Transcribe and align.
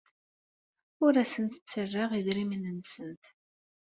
Ur 1.05 1.13
asent-d-ttarraɣ 1.23 2.09
idrimen-nsent. 2.19 3.25